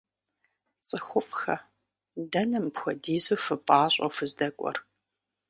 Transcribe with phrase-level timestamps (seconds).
[0.87, 1.55] ЦӀыхуфӀхэ,
[2.31, 4.77] дэнэ мыпхуэдизу фыпӀащӀэу фыздэкӀуэр?